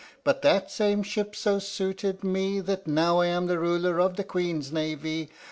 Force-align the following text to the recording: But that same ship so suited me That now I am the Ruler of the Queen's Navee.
But 0.23 0.41
that 0.41 0.71
same 0.71 1.03
ship 1.03 1.35
so 1.35 1.59
suited 1.59 2.23
me 2.23 2.59
That 2.59 2.87
now 2.87 3.19
I 3.19 3.27
am 3.27 3.45
the 3.45 3.59
Ruler 3.59 3.99
of 3.99 4.15
the 4.15 4.23
Queen's 4.23 4.71
Navee. 4.71 5.29